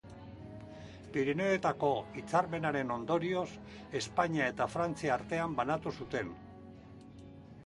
Pirinioetako 1.17 1.89
Hitzarmenaren 2.15 2.95
ondorioz 2.97 3.45
Espainia 4.01 4.49
eta 4.55 4.69
Frantzia 4.77 5.13
artean 5.19 5.55
banatu 5.61 5.95
zuten. 6.01 6.35